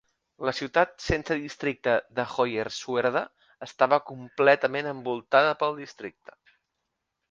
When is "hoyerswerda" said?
2.31-3.23